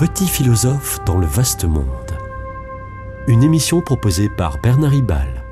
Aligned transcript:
petit 0.00 0.26
philosophe 0.26 0.98
dans 1.04 1.18
le 1.18 1.26
vaste 1.26 1.66
monde. 1.66 1.84
Une 3.28 3.42
émission 3.42 3.82
proposée 3.82 4.30
par 4.30 4.56
Bernard 4.62 4.92
Ribal. 4.92 5.44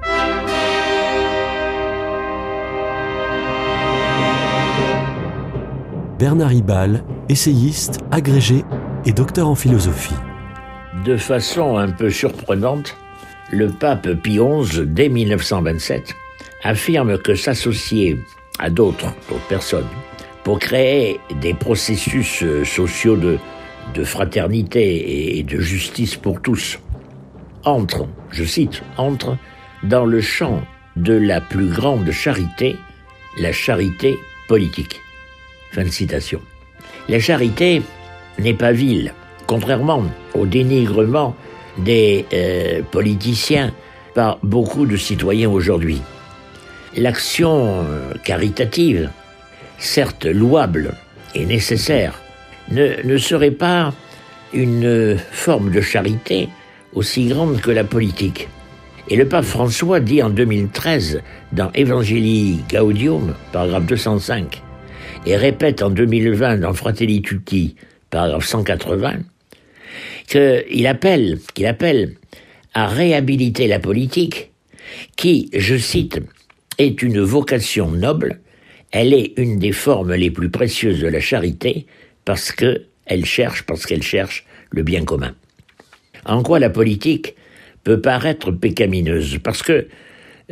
Bernard 6.19 6.49
Ribal, 6.49 7.05
essayiste, 7.29 7.99
agrégé 8.11 8.65
et 9.05 9.13
docteur 9.13 9.49
en 9.49 9.55
philosophie. 9.55 10.17
De 11.05 11.19
façon 11.19 11.77
un 11.77 11.91
peu 11.91 12.09
surprenante, 12.09 12.97
le 13.53 13.69
pape 13.69 14.15
Pie 14.15 14.39
XI, 14.39 14.87
dès 14.87 15.11
1927, 15.11 16.15
affirme 16.63 17.19
que 17.19 17.35
s'associer 17.35 18.19
à 18.59 18.71
d'autres, 18.71 19.13
d'autres 19.29 19.47
personnes, 19.47 19.89
pour 20.43 20.59
créer 20.59 21.21
des 21.43 21.53
processus 21.53 22.43
sociaux 22.65 23.19
de, 23.19 23.39
fraternité 24.05 25.39
et 25.39 25.43
de 25.43 25.59
justice 25.61 26.17
pour 26.17 26.41
tous, 26.41 26.79
entre, 27.65 28.07
je 28.31 28.45
cite, 28.45 28.83
entre 28.97 29.37
dans 29.83 30.05
le 30.05 30.21
champ 30.21 30.63
de 30.97 31.15
la 31.15 31.41
plus 31.41 31.69
grande 31.69 32.11
charité, 32.11 32.77
la 33.39 33.53
charité 33.53 34.17
politique. 34.49 35.01
Fin 35.73 35.85
de 35.85 35.89
citation. 35.91 36.41
La 37.09 37.21
charité 37.21 37.83
n'est 38.39 38.55
pas 38.55 38.73
vile, 38.73 39.13
contrairement 39.47 40.05
au 40.35 40.47
dénigrement 40.47 41.37
des 41.79 42.27
euh, 42.33 42.83
politiciens 42.91 43.73
par 44.15 44.39
beaucoup 44.43 44.87
de 44.87 44.97
citoyens 44.97 45.51
aujourd'hui. 45.51 46.01
L'action 46.97 47.85
euh, 47.85 48.15
caritative, 48.25 49.11
certes 49.79 50.25
louable 50.25 50.95
et 51.35 51.47
nécessaire, 51.47 52.21
ne, 52.71 53.03
ne 53.03 53.19
serait 53.19 53.51
pas 53.51 53.95
une 54.53 55.19
forme 55.31 55.71
de 55.71 55.81
charité 55.81 56.49
aussi 56.95 57.27
grande 57.27 57.61
que 57.61 57.71
la 57.71 57.85
politique. 57.85 58.49
Et 59.11 59.17
le 59.17 59.27
pape 59.27 59.45
François 59.45 60.01
dit 60.01 60.23
en 60.23 60.31
2013 60.31 61.23
dans 61.53 61.71
Evangelii 61.73 62.61
Gaudium, 62.71 63.35
paragraphe 63.53 63.87
205, 63.87 64.63
et 65.27 65.37
répète 65.37 65.83
en 65.83 65.91
2020 65.91 66.59
dans 66.59 66.75
Fratelli 66.75 67.23
Tutti, 67.23 67.77
paragraphe 68.11 68.47
180, 68.47 69.21
qu'il 70.27 70.87
appelle, 70.87 71.39
qu'il 71.55 71.67
appelle 71.67 72.15
à 72.75 72.87
réhabiliter 72.87 73.67
la 73.67 73.79
politique 73.79 74.53
qui, 75.17 75.49
je 75.55 75.77
cite, 75.77 76.21
est 76.77 77.03
une 77.03 77.21
vocation 77.21 77.91
noble, 77.91 78.41
elle 78.91 79.13
est 79.13 79.33
une 79.37 79.59
des 79.59 79.73
formes 79.73 80.15
les 80.15 80.31
plus 80.31 80.51
précieuses 80.51 81.01
de 81.01 81.09
la 81.09 81.21
charité 81.21 81.87
parce 82.29 82.53
que 82.53 82.83
elle 83.07 83.25
cherche, 83.25 83.63
parce 83.63 83.87
qu'elle 83.87 84.03
cherche 84.03 84.45
le 84.71 84.83
bien 84.83 85.03
commun. 85.03 85.35
En 86.27 86.43
quoi 86.43 86.59
la 86.59 86.69
politique 86.69 87.35
peut 87.85 88.03
paraître 88.03 88.51
pécamineuse? 88.51 89.39
Parce 89.43 89.63
que 89.63 89.89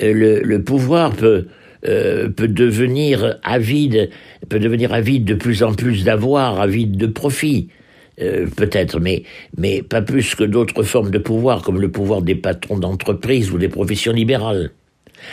euh, 0.02 0.40
le, 0.42 0.64
pouvoir 0.64 1.12
peut, 1.12 1.48
euh, 1.86 2.30
peut 2.30 2.48
devenir 2.48 3.38
avide, 3.42 4.08
peut 4.48 4.58
devenir 4.58 4.94
avide 4.94 5.26
de 5.26 5.34
plus 5.34 5.62
en 5.62 5.74
plus 5.74 6.02
d'avoir, 6.02 6.62
avide 6.62 6.96
de 6.96 7.08
profit. 7.08 7.68
Euh, 8.22 8.46
peut-être, 8.56 8.98
mais, 8.98 9.24
mais 9.58 9.82
pas 9.82 10.00
plus 10.00 10.34
que 10.34 10.44
d'autres 10.44 10.82
formes 10.82 11.10
de 11.10 11.18
pouvoir, 11.18 11.60
comme 11.60 11.78
le 11.78 11.90
pouvoir 11.90 12.22
des 12.22 12.36
patrons 12.36 12.78
d'entreprise 12.78 13.50
ou 13.50 13.58
des 13.58 13.68
professions 13.68 14.14
libérales. 14.14 14.70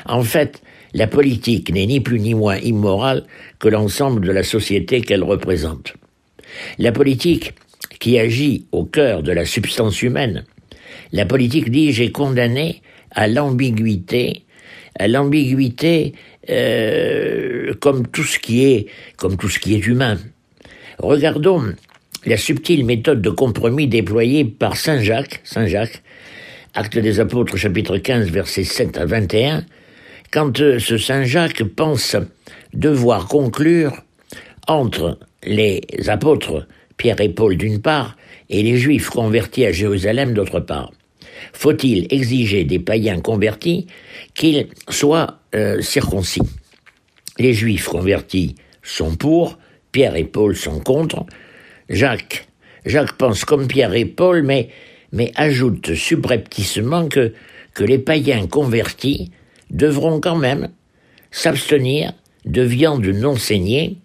En 0.06 0.24
fait, 0.24 0.62
la 0.94 1.08
politique 1.08 1.72
n'est 1.72 1.86
ni 1.86 2.02
plus 2.02 2.20
ni 2.20 2.34
moins 2.34 2.58
immorale 2.58 3.24
que 3.60 3.70
l'ensemble 3.70 4.28
de 4.28 4.32
la 4.34 4.44
société 4.44 5.00
qu'elle 5.00 5.24
représente. 5.24 5.94
La 6.80 6.92
politique, 6.92 7.54
qui 8.00 8.20
agit 8.20 8.66
au 8.72 8.86
cœur 8.86 9.24
de 9.24 9.32
la 9.32 9.46
substance 9.46 10.02
humaine, 10.02 10.46
la 11.12 11.26
politique, 11.26 11.70
dis 11.70 11.90
est 12.02 12.12
condamnée 12.12 12.82
à 13.12 13.28
l'ambiguïté, 13.28 14.44
à 14.98 15.08
l'ambiguïté 15.08 16.14
euh, 16.50 17.74
comme 17.80 18.08
tout 18.08 18.24
ce 18.24 18.40
qui 18.40 18.66
est, 18.66 18.88
comme 19.18 19.38
tout 19.38 19.50
ce 19.50 19.60
qui 19.60 19.76
est 19.76 19.86
humain. 19.86 20.18
Regardons 21.00 21.74
la 22.26 22.38
subtile 22.38 22.86
méthode 22.86 23.22
de 23.22 23.30
compromis 23.30 23.88
déployée 23.88 24.46
par 24.46 24.78
Saint 24.78 25.02
Jacques, 25.02 25.42
Saint 25.44 25.68
Jacques, 25.68 26.02
Acte 26.74 26.98
des 26.98 27.20
Apôtres, 27.20 27.58
chapitre 27.58 27.98
15, 27.98 28.30
versets 28.30 28.64
7 28.64 28.98
à 28.98 29.06
21, 29.06 29.66
quand 30.32 30.60
euh, 30.60 30.80
ce 30.80 30.98
Saint 30.98 31.24
Jacques 31.24 31.64
pense 31.64 32.16
devoir 32.74 33.28
conclure 33.28 33.94
entre 34.68 35.20
les 35.46 35.82
apôtres 36.08 36.68
Pierre 36.98 37.22
et 37.22 37.30
Paul 37.30 37.58
d'une 37.58 37.82
part 37.82 38.18
et 38.50 38.64
les 38.64 38.78
Juifs 38.78 39.10
convertis 39.10 39.66
à 39.66 39.72
Jérusalem 39.72 40.34
d'autre 40.34 40.60
part. 40.60 40.92
Faut-il 41.54 42.08
exiger 42.14 42.64
des 42.64 42.80
païens 42.80 43.20
convertis 43.20 43.88
qu'ils 44.36 44.68
soient 44.90 45.40
euh, 45.56 45.82
circoncis? 45.82 46.42
Les 47.40 47.54
Juifs 47.54 47.88
convertis 47.88 48.56
sont 48.84 49.16
pour, 49.16 49.58
Pierre 49.92 50.16
et 50.16 50.24
Paul 50.24 50.56
sont 50.56 50.80
contre. 50.80 51.26
Jacques, 51.90 52.48
Jacques 52.86 53.18
pense 53.18 53.46
comme 53.46 53.68
Pierre 53.68 53.94
et 53.96 54.06
Paul, 54.06 54.44
mais, 54.44 54.70
mais 55.12 55.32
ajoute 55.36 55.96
subrepticement 55.96 57.08
que, 57.08 57.34
que 57.74 57.84
les 57.84 58.00
païens 58.00 58.48
convertis 58.48 59.32
devront 59.70 60.20
quand 60.20 60.36
même 60.36 60.70
s'abstenir 61.32 62.14
de 62.46 62.62
viande 62.62 63.06
non 63.06 63.36
saignée, 63.36 63.98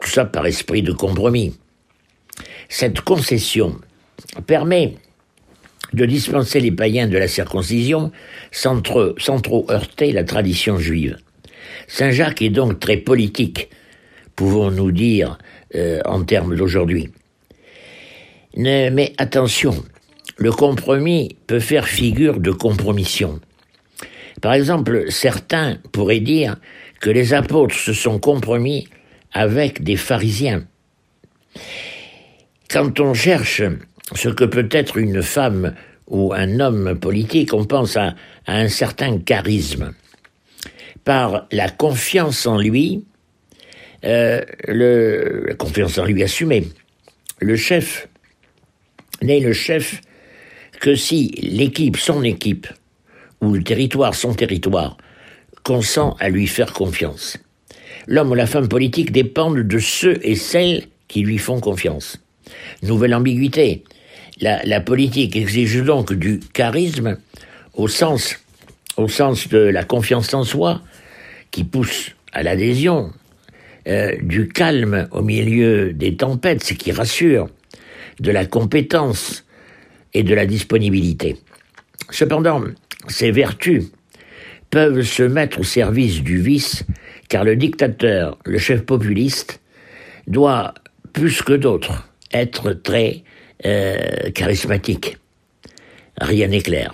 tout 0.00 0.08
ça 0.08 0.24
par 0.24 0.46
esprit 0.46 0.82
de 0.82 0.92
compromis. 0.92 1.54
Cette 2.68 3.00
concession 3.00 3.76
permet 4.46 4.94
de 5.92 6.04
dispenser 6.04 6.60
les 6.60 6.70
païens 6.70 7.08
de 7.08 7.18
la 7.18 7.28
circoncision 7.28 8.12
sans 8.52 8.80
trop, 8.80 9.66
heurter 9.70 10.12
la 10.12 10.24
tradition 10.24 10.78
juive. 10.78 11.16
Saint 11.88 12.10
Jacques 12.10 12.42
est 12.42 12.50
donc 12.50 12.78
très 12.78 12.96
politique, 12.96 13.68
pouvons-nous 14.36 14.92
dire 14.92 15.38
euh, 15.74 16.00
en 16.04 16.22
termes 16.24 16.56
d'aujourd'hui. 16.56 17.10
Mais 18.56 19.12
attention, 19.18 19.84
le 20.36 20.50
compromis 20.50 21.36
peut 21.46 21.60
faire 21.60 21.86
figure 21.86 22.40
de 22.40 22.50
compromission. 22.50 23.40
Par 24.40 24.54
exemple, 24.54 25.10
certains 25.10 25.78
pourraient 25.92 26.20
dire 26.20 26.56
que 27.00 27.10
les 27.10 27.34
apôtres 27.34 27.74
se 27.74 27.92
sont 27.92 28.18
compromis 28.18 28.88
avec 29.32 29.82
des 29.82 29.96
pharisiens. 29.96 30.64
Quand 32.70 33.00
on 33.00 33.14
cherche 33.14 33.62
ce 34.14 34.28
que 34.28 34.44
peut 34.44 34.68
être 34.70 34.96
une 34.96 35.22
femme 35.22 35.74
ou 36.06 36.32
un 36.32 36.60
homme 36.60 36.98
politique, 36.98 37.54
on 37.54 37.64
pense 37.64 37.96
à, 37.96 38.14
un 38.46 38.68
certain 38.68 39.18
charisme. 39.18 39.94
Par 41.04 41.46
la 41.52 41.68
confiance 41.68 42.46
en 42.46 42.58
lui, 42.58 43.04
euh, 44.04 44.42
la 44.66 45.54
confiance 45.54 45.98
en 45.98 46.04
lui 46.04 46.22
assumée, 46.22 46.68
le 47.40 47.56
chef 47.56 48.08
n'est 49.22 49.40
le 49.40 49.52
chef 49.52 50.00
que 50.80 50.94
si 50.94 51.28
l'équipe, 51.42 51.96
son 51.96 52.22
équipe, 52.22 52.66
ou 53.40 53.54
le 53.54 53.62
territoire, 53.62 54.14
son 54.14 54.34
territoire, 54.34 54.96
consent 55.62 56.16
à 56.20 56.28
lui 56.28 56.46
faire 56.46 56.72
confiance. 56.72 57.38
L'homme 58.06 58.30
ou 58.30 58.34
la 58.34 58.46
femme 58.46 58.68
politique 58.68 59.12
dépendent 59.12 59.66
de 59.66 59.78
ceux 59.78 60.18
et 60.22 60.34
celles 60.34 60.84
qui 61.08 61.22
lui 61.22 61.38
font 61.38 61.60
confiance. 61.60 62.18
Nouvelle 62.82 63.14
ambiguïté. 63.14 63.84
La, 64.40 64.80
politique 64.80 65.36
exige 65.36 65.82
donc 65.82 66.14
du 66.14 66.40
charisme 66.54 67.18
au 67.74 67.88
sens, 67.88 68.38
de 68.96 69.58
la 69.58 69.84
confiance 69.84 70.32
en 70.32 70.44
soi 70.44 70.80
qui 71.50 71.64
pousse 71.64 72.12
à 72.32 72.42
l'adhésion, 72.42 73.12
euh, 73.86 74.16
du 74.22 74.48
calme 74.48 75.08
au 75.10 75.22
milieu 75.22 75.92
des 75.92 76.16
tempêtes, 76.16 76.64
ce 76.64 76.74
qui 76.74 76.92
rassure, 76.92 77.48
de 78.18 78.30
la 78.30 78.46
compétence 78.46 79.44
et 80.14 80.22
de 80.22 80.34
la 80.34 80.46
disponibilité. 80.46 81.36
Cependant, 82.10 82.62
ces 83.08 83.30
vertus 83.30 83.84
peuvent 84.70 85.02
se 85.02 85.22
mettre 85.22 85.60
au 85.60 85.64
service 85.64 86.22
du 86.22 86.40
vice, 86.40 86.84
car 87.30 87.44
le 87.44 87.56
dictateur, 87.56 88.36
le 88.44 88.58
chef 88.58 88.82
populiste, 88.82 89.60
doit, 90.26 90.74
plus 91.14 91.40
que 91.40 91.54
d'autres, 91.54 92.10
être 92.32 92.72
très 92.72 93.22
euh, 93.64 94.30
charismatique. 94.34 95.16
Rien 96.20 96.48
n'est 96.48 96.60
clair. 96.60 96.92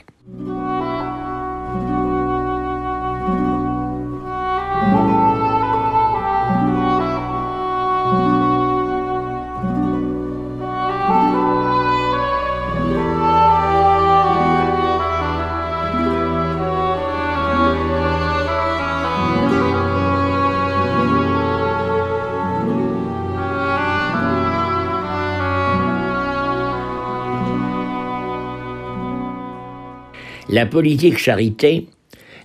La 30.56 30.64
politique 30.64 31.18
charité 31.18 31.86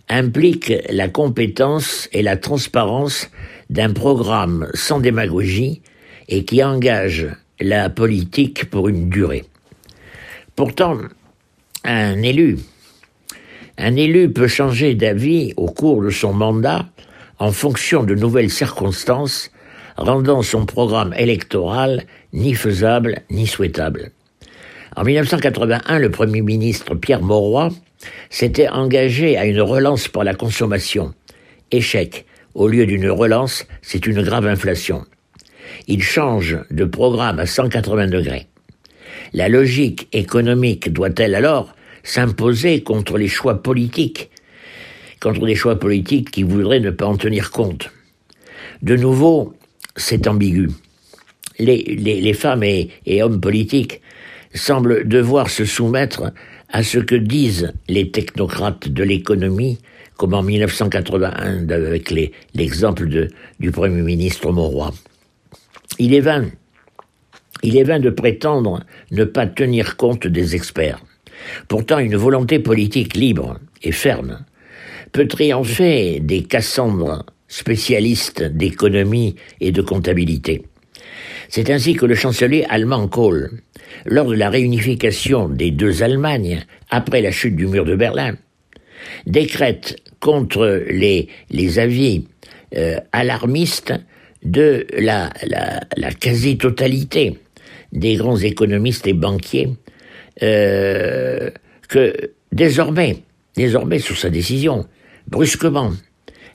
implique 0.09 0.73
la 0.89 1.07
compétence 1.07 2.09
et 2.11 2.21
la 2.21 2.35
transparence 2.35 3.29
d'un 3.69 3.93
programme 3.93 4.67
sans 4.73 4.99
démagogie 4.99 5.81
et 6.27 6.43
qui 6.43 6.61
engage 6.61 7.29
la 7.61 7.89
politique 7.89 8.69
pour 8.69 8.89
une 8.89 9.07
durée. 9.09 9.45
Pourtant, 10.57 10.97
un 11.85 12.21
élu, 12.21 12.57
un 13.77 13.95
élu 13.95 14.29
peut 14.29 14.49
changer 14.49 14.93
d'avis 14.93 15.53
au 15.55 15.67
cours 15.67 16.03
de 16.03 16.09
son 16.09 16.33
mandat 16.33 16.89
en 17.39 17.53
fonction 17.53 18.03
de 18.03 18.13
nouvelles 18.13 18.51
circonstances, 18.51 19.51
rendant 19.95 20.41
son 20.41 20.65
programme 20.65 21.13
électoral 21.13 22.03
ni 22.33 22.55
faisable 22.55 23.21
ni 23.29 23.47
souhaitable. 23.47 24.11
En 24.97 25.05
1981, 25.05 25.99
le 25.99 26.11
Premier 26.11 26.41
ministre 26.41 26.95
Pierre 26.95 27.21
Mauroy 27.21 27.69
s'était 28.29 28.67
engagé 28.67 29.37
à 29.37 29.45
une 29.45 29.61
relance 29.61 30.09
pour 30.09 30.23
la 30.23 30.33
consommation. 30.33 31.13
Échec. 31.71 32.25
Au 32.53 32.67
lieu 32.67 32.85
d'une 32.85 33.09
relance, 33.09 33.65
c'est 33.81 34.05
une 34.05 34.21
grave 34.21 34.45
inflation. 34.45 35.05
Il 35.87 36.03
change 36.03 36.57
de 36.69 36.83
programme 36.83 37.39
à 37.39 37.45
180 37.45 38.07
degrés. 38.07 38.47
La 39.31 39.47
logique 39.47 40.09
économique 40.11 40.91
doit-elle 40.91 41.35
alors 41.35 41.73
s'imposer 42.03 42.83
contre 42.83 43.17
les 43.17 43.29
choix 43.29 43.63
politiques, 43.63 44.29
contre 45.21 45.45
les 45.45 45.55
choix 45.55 45.79
politiques 45.79 46.31
qui 46.31 46.43
voudraient 46.43 46.81
ne 46.81 46.91
pas 46.91 47.05
en 47.05 47.15
tenir 47.15 47.51
compte? 47.51 47.89
De 48.81 48.97
nouveau, 48.97 49.53
c'est 49.95 50.27
ambigu. 50.27 50.69
Les, 51.59 52.33
femmes 52.33 52.63
et 52.63 53.23
hommes 53.23 53.39
politiques 53.39 54.01
semblent 54.53 55.07
devoir 55.07 55.49
se 55.49 55.65
soumettre 55.65 56.31
à 56.69 56.83
ce 56.83 56.99
que 56.99 57.15
disent 57.15 57.73
les 57.87 58.11
technocrates 58.11 58.87
de 58.87 59.03
l'économie, 59.03 59.79
comme 60.17 60.33
en 60.33 60.43
1981 60.43 61.69
avec 61.69 62.13
l'exemple 62.53 63.07
du 63.59 63.71
Premier 63.71 64.01
ministre 64.01 64.51
Mauroy. 64.51 64.93
Il 65.99 66.13
est 66.13 66.21
vain, 66.21 66.45
il 67.63 67.77
est 67.77 67.83
vain 67.83 67.99
de 67.99 68.09
prétendre 68.09 68.83
ne 69.11 69.23
pas 69.23 69.47
tenir 69.47 69.97
compte 69.97 70.27
des 70.27 70.55
experts. 70.55 70.99
Pourtant, 71.67 71.99
une 71.99 72.15
volonté 72.15 72.59
politique 72.59 73.15
libre 73.15 73.59
et 73.83 73.91
ferme 73.91 74.45
peut 75.11 75.27
triompher 75.27 76.19
des 76.19 76.43
Cassandres 76.43 77.25
spécialistes 77.47 78.43
d'économie 78.43 79.35
et 79.59 79.71
de 79.71 79.81
comptabilité. 79.81 80.63
C'est 81.49 81.69
ainsi 81.69 81.95
que 81.95 82.05
le 82.05 82.15
chancelier 82.15 82.65
allemand 82.69 83.07
Kohl, 83.07 83.51
lors 84.05 84.27
de 84.27 84.35
la 84.35 84.49
réunification 84.49 85.49
des 85.49 85.71
deux 85.71 86.03
Allemagnes 86.03 86.63
après 86.89 87.21
la 87.21 87.31
chute 87.31 87.55
du 87.55 87.67
mur 87.67 87.85
de 87.85 87.95
Berlin, 87.95 88.35
décrète 89.25 89.97
contre 90.19 90.85
les, 90.89 91.27
avis 91.79 92.25
euh, 92.75 92.97
alarmistes 93.11 93.93
de 94.43 94.87
la, 94.97 95.29
la, 95.97 96.11
quasi-totalité 96.11 97.37
des 97.91 98.15
grands 98.15 98.37
économistes 98.37 99.07
et 99.07 99.13
banquiers 99.13 99.69
euh, 100.43 101.49
que 101.89 102.31
désormais, 102.51 103.17
désormais 103.55 103.99
sous 103.99 104.15
sa 104.15 104.29
décision, 104.29 104.87
brusquement, 105.27 105.91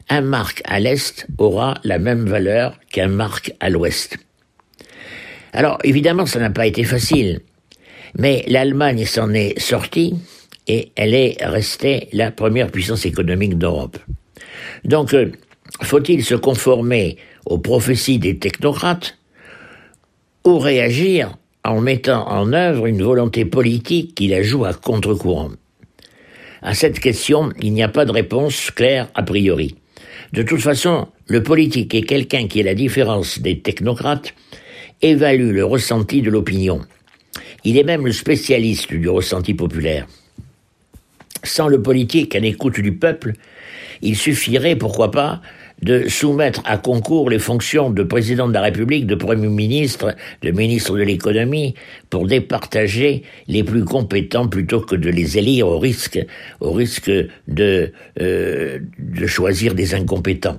un 0.09 0.21
marque 0.21 0.63
à 0.65 0.81
l'Est 0.81 1.27
aura 1.39 1.75
la 1.85 1.99
même 1.99 2.27
valeur 2.27 2.79
qu'un 2.91 3.09
marque 3.09 3.53
à 3.61 3.71
l'Ouest. 3.71 4.19
Alors 5.57 5.79
évidemment, 5.85 6.27
ça 6.27 6.39
n'a 6.39 6.51
pas 6.51 6.67
été 6.67 6.85
facile, 6.85 7.41
mais 8.19 8.45
l'Allemagne 8.47 9.07
s'en 9.07 9.33
est 9.33 9.59
sortie 9.59 10.15
et 10.69 10.93
elle 10.97 11.15
est 11.15 11.39
restée 11.41 12.09
la 12.13 12.31
première 12.31 12.71
puissance 12.71 13.07
économique 13.07 13.57
d'Europe. 13.57 13.97
Donc, 14.85 15.15
euh, 15.15 15.33
faut-il 15.81 16.23
se 16.23 16.35
conformer 16.35 17.17
aux 17.47 17.57
prophéties 17.57 18.19
des 18.19 18.37
technocrates 18.37 19.17
ou 20.45 20.59
réagir 20.59 21.35
en 21.65 21.81
mettant 21.81 22.29
en 22.29 22.53
œuvre 22.53 22.85
une 22.85 23.03
volonté 23.03 23.47
politique 23.47 24.15
qui 24.15 24.29
la 24.29 24.43
joue 24.43 24.67
à 24.67 24.75
contre-courant? 24.75 25.53
À 26.61 26.75
cette 26.75 27.01
question, 27.01 27.51
il 27.63 27.73
n'y 27.73 27.83
a 27.83 27.89
pas 27.89 28.05
de 28.05 28.13
réponse 28.13 28.71
claire 28.71 29.09
a 29.15 29.23
priori. 29.23 29.75
De 30.35 30.43
toute 30.43 30.61
façon, 30.61 31.09
le 31.29 31.43
politique 31.43 31.95
est 31.95 32.03
quelqu'un 32.03 32.47
qui 32.47 32.61
est 32.61 32.65
la 32.65 32.75
différence 32.75 33.39
des 33.39 33.61
technocrates 33.61 34.35
évalue 35.03 35.53
le 35.53 35.65
ressenti 35.65 36.23
de 36.23 36.31
l'opinion. 36.31 36.81
Il 37.65 37.77
est 37.77 37.85
même 37.85 38.07
le 38.07 38.13
spécialiste 38.13 38.93
du 38.93 39.09
ressenti 39.09 39.55
populaire. 39.55 40.07
Sans 41.43 41.69
le 41.69 41.83
politique 41.83 42.35
à 42.35 42.41
l'écoute 42.41 42.81
du 42.81 42.93
peuple, 42.93 43.33
il 44.03 44.17
suffirait, 44.17 44.77
pourquoi 44.77 45.11
pas, 45.11 45.41
de 45.83 46.09
soumettre 46.09 46.63
à 46.65 46.79
concours 46.79 47.29
les 47.29 47.39
fonctions 47.39 47.91
de 47.91 48.03
président 48.03 48.49
de 48.49 48.53
la 48.53 48.63
République, 48.63 49.07
de 49.07 49.15
Premier 49.15 49.49
ministre, 49.49 50.15
de 50.43 50.51
ministre 50.51 50.97
de 50.97 51.03
l'économie, 51.03 51.75
pour 52.09 52.27
départager 52.27 53.23
les 53.47 53.63
plus 53.63 53.85
compétents 53.85 54.49
plutôt 54.49 54.81
que 54.81 54.97
de 54.97 55.11
les 55.11 55.37
élire 55.39 55.69
au 55.69 55.79
risque, 55.79 56.19
au 56.61 56.73
risque 56.73 57.11
de, 57.49 57.93
euh, 58.21 58.79
de 58.99 59.27
choisir 59.27 59.75
des 59.75 59.95
incompétents. 59.95 60.59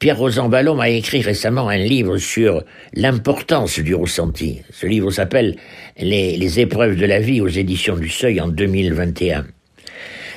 Pierre 0.00 0.16
Rosanvallon 0.16 0.80
a 0.80 0.88
écrit 0.88 1.20
récemment 1.20 1.68
un 1.68 1.76
livre 1.76 2.16
sur 2.16 2.64
l'importance 2.94 3.78
du 3.80 3.94
ressenti. 3.94 4.62
Ce 4.72 4.86
livre 4.86 5.10
s'appelle 5.10 5.56
les, 5.98 6.58
épreuves 6.58 6.96
de 6.96 7.04
la 7.04 7.20
vie 7.20 7.42
aux 7.42 7.48
éditions 7.48 7.96
du 7.96 8.08
Seuil 8.08 8.40
en 8.40 8.48
2021. 8.48 9.44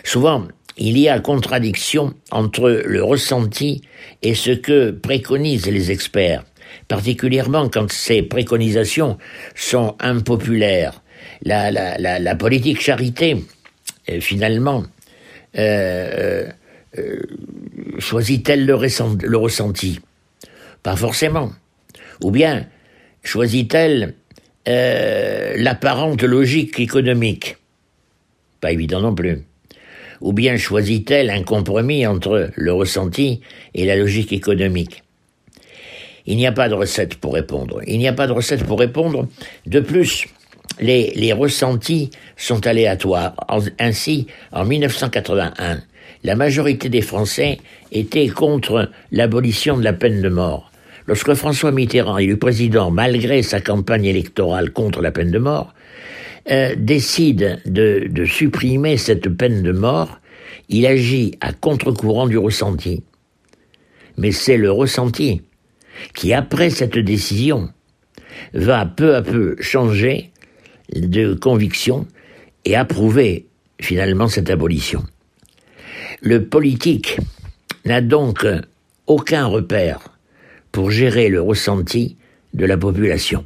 Souvent, 0.03 0.49
il 0.77 0.97
y 0.97 1.07
a 1.07 1.17
contradiction 1.21 2.13
entre 2.29 2.81
le 2.85 3.01
ressenti 3.05 3.83
et 4.21 4.33
ce 4.35 4.51
que 4.51 4.91
préconisent 4.91 5.71
les 5.71 5.91
experts, 5.91 6.43
particulièrement 6.89 7.69
quand 7.69 7.89
ces 7.89 8.21
préconisations 8.21 9.17
sont 9.55 9.95
impopulaires. 10.01 11.01
La, 11.45 11.71
la, 11.71 12.35
politique 12.35 12.81
charité, 12.81 13.37
euh, 14.09 14.19
finalement, 14.19 14.83
euh, 15.57 16.49
euh, 16.97 17.19
choisit-elle 17.99 18.65
le, 18.65 18.75
ressenti? 18.75 19.99
Pas 20.83 20.95
forcément. 20.95 21.51
Ou 22.21 22.31
bien 22.31 22.67
choisit-elle 23.23 24.15
euh, 24.67 25.55
l'apparente 25.57 26.23
logique 26.23 26.79
économique? 26.79 27.57
Pas 28.61 28.71
évident 28.71 29.01
non 29.01 29.15
plus. 29.15 29.43
Ou 30.21 30.33
bien 30.33 30.57
choisit-elle 30.57 31.29
un 31.29 31.43
compromis 31.43 32.05
entre 32.05 32.51
le 32.55 32.73
ressenti 32.73 33.41
et 33.73 33.85
la 33.85 33.95
logique 33.95 34.31
économique? 34.31 35.03
Il 36.25 36.37
n'y 36.37 36.47
a 36.47 36.53
pas 36.53 36.69
de 36.69 36.73
recette 36.73 37.15
pour 37.15 37.33
répondre. 37.33 37.81
Il 37.85 37.97
n'y 37.97 38.07
a 38.07 38.13
pas 38.13 38.27
de 38.27 38.31
recette 38.31 38.63
pour 38.63 38.79
répondre. 38.79 39.27
De 39.65 39.81
plus, 39.81 40.27
les, 40.79 41.11
les 41.15 41.33
ressentis 41.33 42.11
sont 42.37 42.65
aléatoires. 42.65 43.35
Ainsi, 43.79 44.27
en 44.53 44.63
1981, 44.63 45.81
la 46.23 46.35
majorité 46.35 46.89
des 46.89 47.01
Français 47.01 47.57
étaient 47.91 48.29
contre 48.29 48.89
l'abolition 49.11 49.77
de 49.77 49.83
la 49.83 49.93
peine 49.93 50.21
de 50.21 50.29
mort. 50.29 50.71
Lorsque 51.05 51.33
François 51.33 51.71
Mitterrand, 51.71 52.17
élu 52.17 52.37
président, 52.37 52.89
malgré 52.89 53.41
sa 53.43 53.59
campagne 53.59 54.05
électorale 54.05 54.71
contre 54.71 55.01
la 55.01 55.11
peine 55.11 55.31
de 55.31 55.39
mort, 55.39 55.73
euh, 56.49 56.75
décide 56.77 57.59
de, 57.65 58.07
de 58.09 58.25
supprimer 58.25 58.97
cette 58.97 59.29
peine 59.29 59.63
de 59.63 59.71
mort, 59.71 60.19
il 60.69 60.85
agit 60.85 61.37
à 61.41 61.51
contre-courant 61.51 62.27
du 62.27 62.37
ressenti. 62.37 63.03
Mais 64.17 64.31
c'est 64.31 64.57
le 64.57 64.71
ressenti 64.71 65.41
qui, 66.15 66.33
après 66.33 66.69
cette 66.69 66.97
décision, 66.97 67.69
va 68.53 68.85
peu 68.85 69.15
à 69.15 69.21
peu 69.21 69.55
changer 69.59 70.31
de 70.95 71.33
conviction 71.33 72.07
et 72.65 72.75
approuver 72.75 73.47
finalement 73.81 74.27
cette 74.27 74.49
abolition. 74.49 75.03
Le 76.25 76.45
politique 76.45 77.19
n'a 77.83 77.99
donc 77.99 78.47
aucun 79.07 79.45
repère 79.45 79.99
pour 80.71 80.89
gérer 80.89 81.27
le 81.27 81.41
ressenti 81.41 82.15
de 82.53 82.65
la 82.65 82.77
population. 82.77 83.43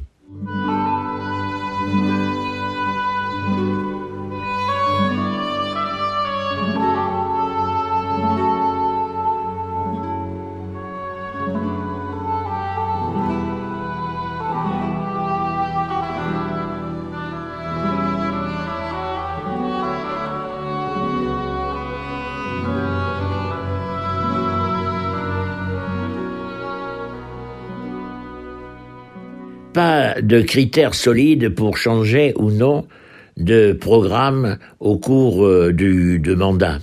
Pas 29.78 30.20
de 30.20 30.40
critères 30.40 30.96
solides 30.96 31.50
pour 31.50 31.76
changer 31.76 32.32
ou 32.34 32.50
non 32.50 32.88
de 33.36 33.72
programme 33.72 34.58
au 34.80 34.98
cours 34.98 35.46
euh, 35.46 35.72
du 35.72 36.20
mandat. 36.34 36.80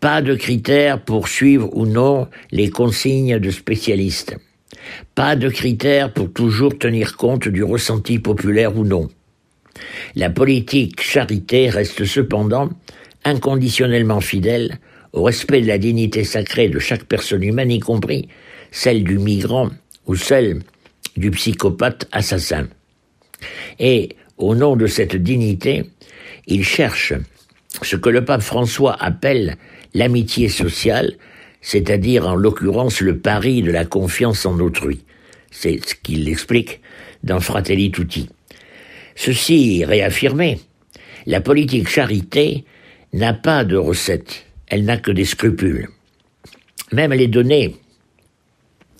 Pas 0.00 0.22
de 0.22 0.34
critères 0.34 1.04
pour 1.04 1.28
suivre 1.28 1.68
ou 1.76 1.84
non 1.84 2.26
les 2.52 2.70
consignes 2.70 3.38
de 3.38 3.50
spécialistes. 3.50 4.34
Pas 5.14 5.36
de 5.36 5.50
critères 5.50 6.10
pour 6.10 6.32
toujours 6.32 6.78
tenir 6.78 7.18
compte 7.18 7.48
du 7.48 7.62
ressenti 7.62 8.18
populaire 8.18 8.78
ou 8.78 8.86
non. 8.86 9.10
La 10.14 10.30
politique 10.30 11.02
charité 11.02 11.68
reste 11.68 12.06
cependant 12.06 12.70
inconditionnellement 13.26 14.22
fidèle 14.22 14.78
au 15.12 15.22
respect 15.22 15.60
de 15.60 15.66
la 15.66 15.76
dignité 15.76 16.24
sacrée 16.24 16.70
de 16.70 16.78
chaque 16.78 17.04
personne 17.04 17.42
humaine, 17.42 17.70
y 17.70 17.78
compris 17.78 18.30
celle 18.70 19.04
du 19.04 19.18
migrant 19.18 19.68
ou 20.06 20.14
celle 20.14 20.62
du 21.16 21.30
psychopathe 21.30 22.08
assassin. 22.12 22.68
Et, 23.78 24.16
au 24.38 24.54
nom 24.54 24.76
de 24.76 24.86
cette 24.86 25.16
dignité, 25.16 25.90
il 26.46 26.64
cherche 26.64 27.14
ce 27.82 27.96
que 27.96 28.08
le 28.08 28.24
pape 28.24 28.42
François 28.42 28.96
appelle 29.02 29.56
l'amitié 29.94 30.48
sociale, 30.48 31.16
c'est-à-dire 31.60 32.26
en 32.26 32.34
l'occurrence 32.34 33.00
le 33.00 33.18
pari 33.18 33.62
de 33.62 33.70
la 33.70 33.84
confiance 33.84 34.46
en 34.46 34.58
autrui. 34.60 35.04
C'est 35.50 35.80
ce 35.84 35.94
qu'il 35.94 36.28
explique 36.28 36.80
dans 37.22 37.40
Fratelli 37.40 37.90
Tutti. 37.90 38.28
Ceci 39.14 39.84
réaffirmé, 39.84 40.60
la 41.26 41.40
politique 41.40 41.88
charité 41.88 42.64
n'a 43.12 43.32
pas 43.32 43.64
de 43.64 43.76
recette, 43.76 44.44
elle 44.68 44.84
n'a 44.84 44.98
que 44.98 45.10
des 45.10 45.24
scrupules. 45.24 45.88
Même 46.92 47.12
les 47.12 47.26
données 47.26 47.74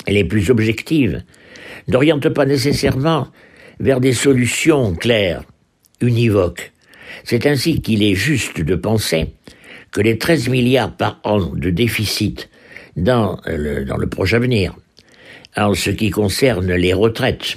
les 0.09 0.25
plus 0.25 0.51
objectives 0.51 1.23
n'orientent 1.89 2.29
pas 2.29 2.47
nécessairement 2.47 3.29
vers 3.81 4.01
des 4.01 4.13
solutions 4.13 4.95
claires, 4.95 5.43
univoques. 6.01 6.73
C'est 7.25 7.47
ainsi 7.47 7.81
qu'il 7.81 8.03
est 8.03 8.15
juste 8.15 8.61
de 8.61 8.75
penser 8.75 9.35
que 9.93 10.01
les 10.01 10.19
13 10.19 10.49
milliards 10.49 10.97
par 10.97 11.21
an 11.25 11.41
de 11.55 11.71
déficit 11.71 12.49
dans 12.97 13.39
le, 13.47 13.85
dans 13.85 13.97
le 13.97 14.07
proche 14.07 14.35
avenir, 14.35 14.75
en 15.57 15.75
ce 15.75 15.91
qui 15.91 16.11
concerne 16.11 16.73
les 16.75 16.93
retraites, 16.93 17.57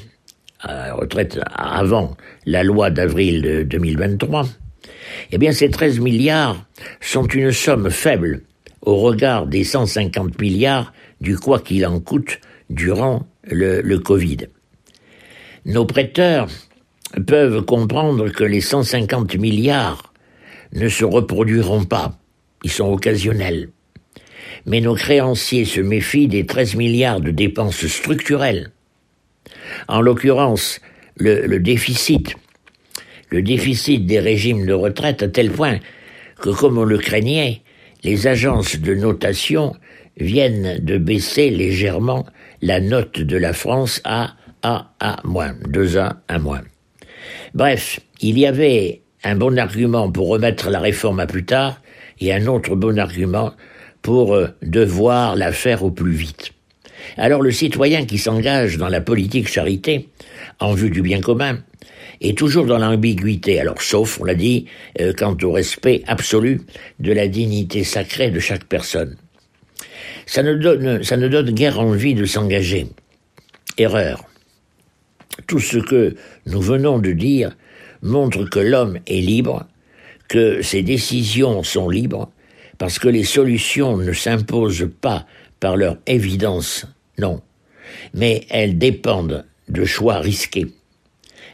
euh, 0.67 0.93
retraites 0.93 1.39
avant 1.53 2.15
la 2.45 2.63
loi 2.63 2.89
d'avril 2.89 3.41
de 3.41 3.63
2023, 3.63 4.45
eh 5.31 5.37
bien 5.37 5.51
ces 5.51 5.69
13 5.69 5.99
milliards 5.99 6.65
sont 7.01 7.27
une 7.27 7.51
somme 7.51 7.89
faible 7.89 8.41
au 8.81 8.97
regard 8.97 9.47
des 9.47 9.63
150 9.63 10.39
milliards 10.39 10.93
du 11.21 11.37
quoi 11.37 11.59
qu'il 11.59 11.85
en 11.85 11.99
coûte 11.99 12.39
durant 12.69 13.25
le, 13.49 13.97
Covid. 13.97 14.47
Nos 15.65 15.85
prêteurs 15.85 16.47
peuvent 17.27 17.63
comprendre 17.63 18.29
que 18.29 18.43
les 18.43 18.61
150 18.61 19.35
milliards 19.35 20.13
ne 20.73 20.87
se 20.87 21.05
reproduiront 21.05 21.83
pas, 21.83 22.17
ils 22.63 22.71
sont 22.71 22.91
occasionnels. 22.91 23.69
Mais 24.65 24.81
nos 24.81 24.95
créanciers 24.95 25.65
se 25.65 25.81
méfient 25.81 26.27
des 26.27 26.45
13 26.45 26.75
milliards 26.75 27.21
de 27.21 27.31
dépenses 27.31 27.87
structurelles. 27.87 28.71
En 29.87 30.01
l'occurrence, 30.01 30.79
le 31.17 31.57
déficit 31.57 32.35
le 33.29 33.41
déficit 33.41 34.05
des 34.05 34.19
régimes 34.19 34.65
de 34.65 34.73
retraite 34.73 35.23
à 35.23 35.27
tel 35.27 35.51
point 35.51 35.79
que, 36.41 36.49
comme 36.49 36.77
on 36.77 36.83
le 36.83 36.97
craignait, 36.97 37.61
les 38.03 38.27
agences 38.27 38.79
de 38.79 38.93
notation 38.95 39.75
viennent 40.17 40.79
de 40.79 40.97
baisser 40.97 41.49
légèrement 41.49 42.25
la 42.61 42.79
note 42.79 43.21
de 43.21 43.37
la 43.37 43.53
France 43.53 44.01
à 44.03 44.35
A 44.61 44.91
à 44.99 45.21
moins, 45.23 45.53
2A 45.67 46.15
à 46.27 46.39
moins. 46.39 46.61
Bref, 47.53 47.99
il 48.21 48.37
y 48.37 48.45
avait 48.45 49.01
un 49.23 49.35
bon 49.35 49.57
argument 49.57 50.11
pour 50.11 50.27
remettre 50.27 50.69
la 50.69 50.79
réforme 50.79 51.19
à 51.19 51.27
plus 51.27 51.45
tard 51.45 51.81
et 52.19 52.33
un 52.33 52.45
autre 52.47 52.75
bon 52.75 52.99
argument 52.99 53.53
pour 54.01 54.35
euh, 54.35 54.47
devoir 54.61 55.35
la 55.35 55.51
faire 55.51 55.83
au 55.83 55.91
plus 55.91 56.11
vite. 56.11 56.51
Alors 57.17 57.41
le 57.41 57.51
citoyen 57.51 58.05
qui 58.05 58.17
s'engage 58.17 58.77
dans 58.77 58.89
la 58.89 59.01
politique 59.01 59.47
charité, 59.47 60.09
en 60.59 60.73
vue 60.73 60.89
du 60.89 61.01
bien 61.01 61.21
commun, 61.21 61.59
est 62.21 62.37
toujours 62.37 62.65
dans 62.65 62.77
l'ambiguïté, 62.77 63.59
alors 63.59 63.81
sauf, 63.81 64.19
on 64.19 64.25
l'a 64.25 64.35
dit, 64.35 64.65
euh, 64.99 65.13
quant 65.17 65.37
au 65.41 65.51
respect 65.51 66.03
absolu 66.07 66.61
de 66.99 67.13
la 67.13 67.27
dignité 67.27 67.83
sacrée 67.83 68.29
de 68.29 68.39
chaque 68.39 68.65
personne. 68.65 69.15
Ça 70.25 70.43
ne 70.43 70.53
donne, 70.55 71.51
guère 71.51 71.79
envie 71.79 72.13
de 72.13 72.25
s'engager. 72.25 72.87
Erreur. 73.77 74.25
Tout 75.47 75.59
ce 75.59 75.77
que 75.77 76.15
nous 76.45 76.61
venons 76.61 76.99
de 76.99 77.11
dire 77.11 77.55
montre 78.01 78.45
que 78.45 78.59
l'homme 78.59 78.99
est 79.07 79.21
libre, 79.21 79.65
que 80.27 80.61
ses 80.61 80.83
décisions 80.83 81.63
sont 81.63 81.89
libres, 81.89 82.29
parce 82.77 82.99
que 82.99 83.07
les 83.07 83.23
solutions 83.23 83.97
ne 83.97 84.13
s'imposent 84.13 84.89
pas 85.01 85.25
par 85.59 85.75
leur 85.75 85.97
évidence, 86.07 86.85
non, 87.17 87.41
mais 88.13 88.45
elles 88.49 88.77
dépendent 88.77 89.45
de 89.67 89.85
choix 89.85 90.19
risqués. 90.19 90.67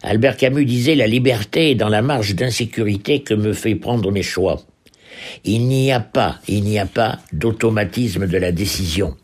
Albert 0.04 0.38
Camus 0.38 0.66
disait 0.66 0.96
La 0.96 1.08
liberté 1.08 1.72
est 1.72 1.76
dans 1.76 1.90
la 1.90 2.02
marge 2.02 2.36
d'insécurité 2.36 3.24
que 3.24 3.34
me 3.34 3.54
fait 3.54 3.76
prendre 3.76 4.12
mes 4.12 4.24
choix. 4.24 4.62
Il 5.44 5.68
n'y 5.68 5.92
a 5.92 6.00
pas, 6.00 6.40
il 6.48 6.64
n'y 6.64 6.80
a 6.80 6.86
pas 6.86 7.20
d'automatisme 7.34 8.28
de 8.28 8.38
la 8.38 8.52
décision. 8.52 9.16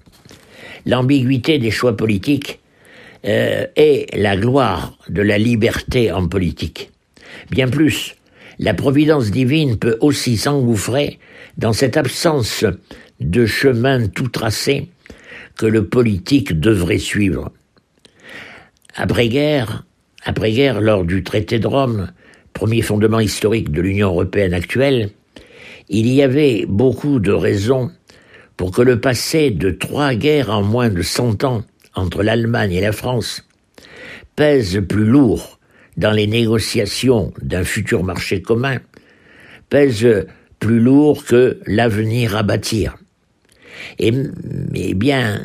L'ambiguïté 0.85 1.59
des 1.59 1.71
choix 1.71 1.95
politiques 1.95 2.59
euh, 3.25 3.67
est 3.75 4.15
la 4.17 4.35
gloire 4.35 4.97
de 5.09 5.21
la 5.21 5.37
liberté 5.37 6.11
en 6.11 6.27
politique. 6.27 6.91
Bien 7.51 7.67
plus, 7.67 8.15
la 8.59 8.73
providence 8.73 9.31
divine 9.31 9.77
peut 9.77 9.97
aussi 10.01 10.37
s'engouffrer 10.37 11.19
dans 11.57 11.73
cette 11.73 11.97
absence 11.97 12.65
de 13.19 13.45
chemin 13.45 14.07
tout 14.07 14.27
tracé 14.27 14.89
que 15.57 15.65
le 15.65 15.85
politique 15.85 16.59
devrait 16.59 16.97
suivre. 16.97 17.51
Après-guerre, 18.95 19.85
après-guerre, 20.23 20.81
lors 20.81 21.05
du 21.05 21.23
traité 21.23 21.59
de 21.59 21.67
Rome, 21.67 22.11
premier 22.53 22.81
fondement 22.81 23.19
historique 23.19 23.71
de 23.71 23.81
l'Union 23.81 24.09
européenne 24.09 24.53
actuelle, 24.53 25.11
il 25.89 26.07
y 26.07 26.21
avait 26.21 26.65
beaucoup 26.67 27.19
de 27.19 27.31
raisons 27.31 27.91
pour 28.57 28.71
que 28.71 28.81
le 28.81 28.99
passé 28.99 29.51
de 29.51 29.71
trois 29.71 30.13
guerres 30.13 30.51
en 30.51 30.63
moins 30.63 30.89
de 30.89 31.01
cent 31.01 31.43
ans 31.43 31.63
entre 31.95 32.23
l'Allemagne 32.23 32.73
et 32.73 32.81
la 32.81 32.91
France 32.91 33.45
pèse 34.35 34.81
plus 34.87 35.05
lourd 35.05 35.59
dans 35.97 36.11
les 36.11 36.27
négociations 36.27 37.33
d'un 37.41 37.63
futur 37.63 38.03
marché 38.03 38.41
commun, 38.41 38.79
pèse 39.69 40.07
plus 40.59 40.79
lourd 40.79 41.25
que 41.25 41.59
l'avenir 41.65 42.35
à 42.35 42.43
bâtir. 42.43 42.97
Et, 43.99 44.13
eh 44.75 44.93
bien, 44.93 45.41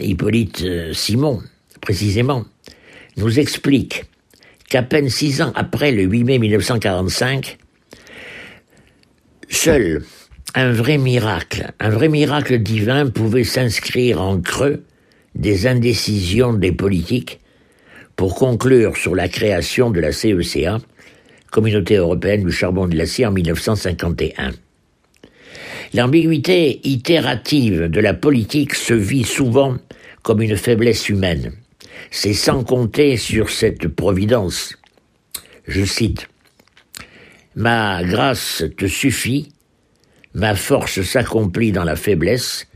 Hippolyte 0.00 0.92
Simon, 0.92 1.42
précisément, 1.80 2.44
nous 3.16 3.38
explique 3.38 4.04
qu'à 4.68 4.82
peine 4.82 5.08
six 5.08 5.42
ans 5.42 5.52
après 5.54 5.92
le 5.92 6.02
8 6.02 6.24
mai 6.24 6.38
1945, 6.38 7.58
seul 9.48 10.02
un 10.54 10.72
vrai 10.72 10.98
miracle, 10.98 11.72
un 11.78 11.90
vrai 11.90 12.08
miracle 12.08 12.58
divin 12.58 13.10
pouvait 13.10 13.44
s'inscrire 13.44 14.20
en 14.20 14.40
creux 14.40 14.82
des 15.34 15.66
indécisions 15.66 16.54
des 16.54 16.72
politiques 16.72 17.40
pour 18.16 18.34
conclure 18.34 18.96
sur 18.96 19.14
la 19.14 19.28
création 19.28 19.90
de 19.90 20.00
la 20.00 20.12
CECA, 20.12 20.78
Communauté 21.50 21.96
européenne 21.96 22.44
du 22.44 22.52
charbon 22.52 22.86
de 22.86 22.96
l'acier 22.96 23.26
en 23.26 23.32
1951. 23.32 24.52
L'ambiguïté 25.94 26.80
itérative 26.84 27.84
de 27.84 28.00
la 28.00 28.14
politique 28.14 28.74
se 28.74 28.94
vit 28.94 29.24
souvent 29.24 29.76
comme 30.22 30.42
une 30.42 30.56
faiblesse 30.56 31.08
humaine 31.08 31.52
c'est 32.10 32.34
sans 32.34 32.64
compter 32.64 33.16
sur 33.16 33.50
cette 33.50 33.88
providence. 33.88 34.74
Je 35.66 35.84
cite, 35.84 36.28
Ma 37.58 38.04
grâce 38.04 38.62
te 38.76 38.86
suffit, 38.86 39.48
ma 40.32 40.54
force 40.54 41.02
s'accomplit 41.02 41.72
dans 41.72 41.82
la 41.82 41.96
faiblesse. 41.96 42.68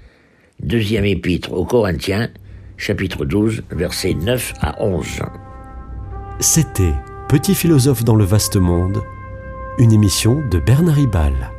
Deuxième 0.61 1.05
épître 1.05 1.53
aux 1.53 1.65
Corinthiens, 1.65 2.31
chapitre 2.79 3.25
12, 3.25 3.63
versets 3.71 4.15
9 4.15 4.55
à 4.61 4.83
11. 4.83 5.07
C'était 6.41 6.95
Petit 7.29 7.55
philosophe 7.55 8.03
dans 8.03 8.17
le 8.17 8.25
vaste 8.25 8.57
monde, 8.57 9.05
une 9.79 9.93
émission 9.93 10.43
de 10.51 10.59
Bernard 10.59 10.97
Ribal. 10.97 11.53